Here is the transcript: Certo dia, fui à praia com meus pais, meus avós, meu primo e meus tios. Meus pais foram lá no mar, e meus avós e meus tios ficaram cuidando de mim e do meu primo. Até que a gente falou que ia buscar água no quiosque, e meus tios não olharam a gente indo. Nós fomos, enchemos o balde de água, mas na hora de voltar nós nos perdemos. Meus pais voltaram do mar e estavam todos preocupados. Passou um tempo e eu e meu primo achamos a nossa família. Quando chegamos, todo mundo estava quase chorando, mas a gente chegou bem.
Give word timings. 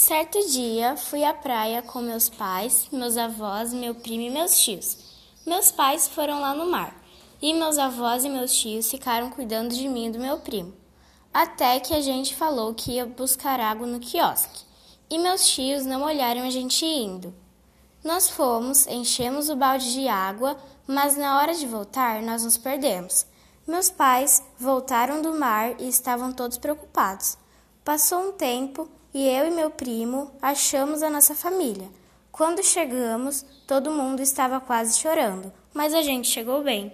Certo 0.00 0.38
dia, 0.48 0.96
fui 0.96 1.22
à 1.22 1.34
praia 1.34 1.82
com 1.82 2.00
meus 2.00 2.30
pais, 2.30 2.88
meus 2.90 3.18
avós, 3.18 3.70
meu 3.70 3.94
primo 3.94 4.22
e 4.22 4.30
meus 4.30 4.58
tios. 4.58 4.96
Meus 5.44 5.70
pais 5.70 6.08
foram 6.08 6.40
lá 6.40 6.54
no 6.54 6.70
mar, 6.70 6.96
e 7.42 7.52
meus 7.52 7.76
avós 7.76 8.24
e 8.24 8.30
meus 8.30 8.50
tios 8.50 8.90
ficaram 8.90 9.28
cuidando 9.28 9.74
de 9.74 9.86
mim 9.86 10.06
e 10.06 10.10
do 10.10 10.18
meu 10.18 10.38
primo. 10.38 10.72
Até 11.34 11.78
que 11.80 11.92
a 11.92 12.00
gente 12.00 12.34
falou 12.34 12.72
que 12.72 12.92
ia 12.92 13.04
buscar 13.04 13.60
água 13.60 13.86
no 13.86 14.00
quiosque, 14.00 14.64
e 15.10 15.18
meus 15.18 15.46
tios 15.46 15.84
não 15.84 16.02
olharam 16.02 16.44
a 16.44 16.50
gente 16.50 16.82
indo. 16.82 17.34
Nós 18.02 18.30
fomos, 18.30 18.86
enchemos 18.86 19.50
o 19.50 19.54
balde 19.54 19.92
de 19.92 20.08
água, 20.08 20.56
mas 20.86 21.14
na 21.14 21.36
hora 21.36 21.52
de 21.52 21.66
voltar 21.66 22.22
nós 22.22 22.42
nos 22.42 22.56
perdemos. 22.56 23.26
Meus 23.66 23.90
pais 23.90 24.42
voltaram 24.58 25.20
do 25.20 25.34
mar 25.34 25.78
e 25.78 25.86
estavam 25.90 26.32
todos 26.32 26.56
preocupados. 26.56 27.36
Passou 27.90 28.28
um 28.28 28.30
tempo 28.30 28.88
e 29.12 29.26
eu 29.26 29.48
e 29.48 29.50
meu 29.50 29.68
primo 29.68 30.30
achamos 30.40 31.02
a 31.02 31.10
nossa 31.10 31.34
família. 31.34 31.88
Quando 32.30 32.62
chegamos, 32.62 33.44
todo 33.66 33.90
mundo 33.90 34.22
estava 34.22 34.60
quase 34.60 34.96
chorando, 34.96 35.52
mas 35.74 35.92
a 35.92 36.00
gente 36.00 36.28
chegou 36.28 36.62
bem. 36.62 36.92